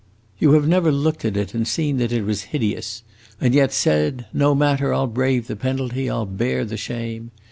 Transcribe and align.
You 0.39 0.53
have 0.53 0.67
never 0.67 0.91
looked 0.91 1.25
at 1.25 1.37
it 1.37 1.53
and 1.53 1.67
seen 1.67 1.97
that 1.97 2.11
it 2.11 2.23
was 2.25 2.45
hideous, 2.49 3.03
and 3.39 3.53
yet 3.53 3.71
said, 3.71 4.25
'No 4.33 4.55
matter, 4.55 4.91
I 4.91 4.97
'll 5.01 5.05
brave 5.05 5.45
the 5.45 5.55
penalty, 5.55 6.09
I 6.09 6.15
'll 6.15 6.25
bear 6.25 6.65
the 6.65 6.75
shame! 6.75 7.29